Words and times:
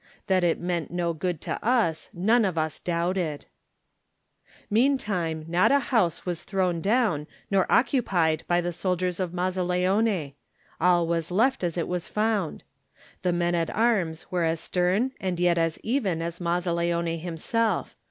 That 0.25 0.43
it 0.43 0.59
meant 0.59 0.89
no 0.89 1.13
good 1.13 1.39
to 1.41 1.63
us 1.63 2.09
none 2.11 2.43
of 2.43 2.57
us 2.57 2.79
doubted. 2.79 3.45
Meantime 4.67 5.45
not 5.47 5.71
a 5.71 5.77
house 5.93 6.25
was 6.25 6.43
thrown 6.43 6.81
down 6.81 7.27
nor 7.51 7.71
occupied 7.71 8.43
by 8.47 8.61
the 8.61 8.73
soldiers 8.73 9.19
of 9.19 9.29
Mazzaleone; 9.31 9.97
Digitized 10.01 10.01
by 10.01 10.01
Google 10.01 10.01
THE 10.01 10.03
NINTH 10.03 10.79
MAN 10.79 10.87
all 10.87 11.07
was 11.07 11.29
left 11.29 11.63
as 11.63 11.77
it 11.77 11.87
was 11.87 12.07
found. 12.07 12.63
The 13.21 13.33
men 13.33 13.53
at 13.53 13.69
arms 13.69 14.31
were 14.31 14.43
as 14.43 14.59
stem 14.59 15.11
and 15.19 15.39
yet 15.39 15.59
as 15.59 15.79
even 15.83 16.23
as 16.23 16.39
Maz 16.39 16.63
zaleone 16.65 17.21
himself. 17.21 17.95